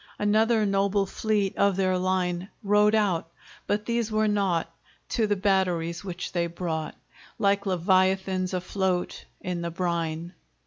Another 0.17 0.65
noble 0.65 1.05
fleet 1.05 1.55
Of 1.57 1.75
their 1.75 1.95
line 1.95 2.49
Rode 2.63 2.95
out, 2.95 3.29
but 3.67 3.85
these 3.85 4.11
were 4.11 4.27
naught 4.27 4.67
To 5.09 5.27
the 5.27 5.35
batteries, 5.35 6.03
which 6.03 6.31
they 6.31 6.47
brought, 6.47 6.95
Like 7.37 7.67
Leviathans 7.67 8.51
afloat, 8.55 9.25
In 9.41 9.61
the 9.61 9.69
brine. 9.69 10.33